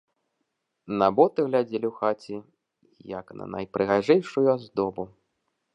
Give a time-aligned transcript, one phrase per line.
[1.01, 2.37] На боты глядзелі ў хаце,
[3.19, 5.03] як на найпрыгажэйшую аздобу.